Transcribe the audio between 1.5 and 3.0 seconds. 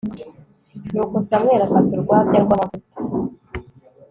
afata urwabya rw'amavuta